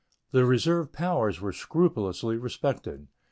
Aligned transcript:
The 0.31 0.45
reserved 0.45 0.93
powers 0.93 1.39
were 1.41 1.53
scrupulously 1.53 2.35
respected. 2.35 3.05